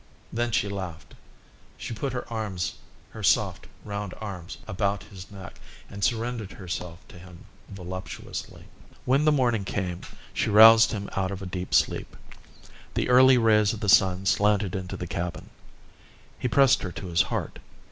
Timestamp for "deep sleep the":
11.45-13.09